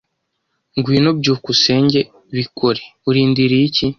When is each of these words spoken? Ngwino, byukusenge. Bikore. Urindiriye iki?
Ngwino, 0.77 1.09
byukusenge. 1.19 1.99
Bikore. 2.35 2.81
Urindiriye 3.09 3.63
iki? 3.69 3.85